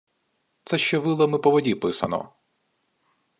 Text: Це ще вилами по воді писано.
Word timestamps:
Це 0.63 0.77
ще 0.77 0.97
вилами 0.97 1.37
по 1.39 1.51
воді 1.51 1.75
писано. 1.75 2.29